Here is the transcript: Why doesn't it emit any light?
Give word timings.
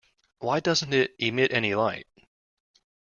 Why 0.39 0.59
doesn't 0.61 0.95
it 0.95 1.13
emit 1.19 1.53
any 1.53 1.75
light? 1.75 2.07